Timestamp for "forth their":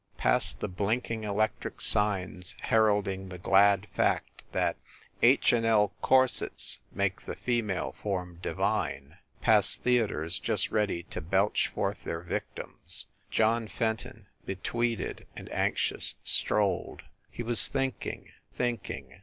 11.67-12.21